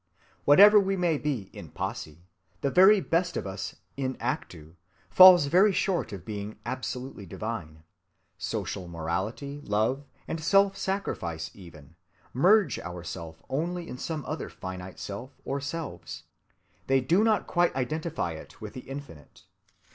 [0.45, 2.25] Whatever we may be in posse,
[2.61, 4.73] the very best of us in actu
[5.11, 7.83] falls very short of being absolutely divine.
[8.35, 11.93] Social morality, love, and self‐ sacrifice even,
[12.33, 16.23] merge our Self only in some other finite self or selves.
[16.87, 19.43] They do not quite identify it with the Infinite.